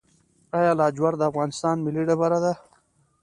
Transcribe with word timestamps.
آیا 0.57 0.71
لاجورد 0.79 1.17
د 1.19 1.23
افغانستان 1.31 1.75
ملي 1.85 2.03
ډبره 2.07 2.39
ده؟ 2.43 2.53